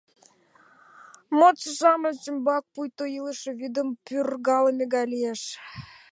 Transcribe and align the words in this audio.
Модшо-шамыч 1.37 2.19
ӱмбак 2.29 2.63
пуйто 2.73 3.03
илыше 3.17 3.51
вӱдым 3.59 3.87
пӱргалме 4.05 4.85
гай 4.93 5.05
лиеш. 5.13 5.41